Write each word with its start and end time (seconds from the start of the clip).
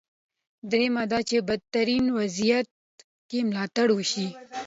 درېیم 0.69 0.95
دا 1.11 1.19
چې 1.29 1.37
په 1.39 1.43
بدترین 1.49 2.05
وضعیت 2.17 2.67
کې 3.29 3.39
ملاتړ 3.49 3.87
وشي. 3.93 4.27